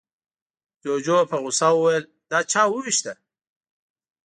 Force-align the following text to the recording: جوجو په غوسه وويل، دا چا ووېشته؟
جوجو 0.83 1.17
په 1.29 1.35
غوسه 1.43 1.67
وويل، 1.73 2.03
دا 2.31 2.39
چا 2.51 2.61
ووېشته؟ 2.67 3.13